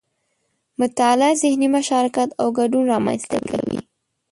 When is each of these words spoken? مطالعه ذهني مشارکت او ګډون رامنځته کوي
مطالعه 0.81 1.33
ذهني 1.41 1.67
مشارکت 1.77 2.29
او 2.41 2.47
ګډون 2.57 2.83
رامنځته 2.93 3.37
کوي 3.49 3.79